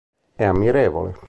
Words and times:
È 0.35 0.43
ammirevole. 0.43 1.13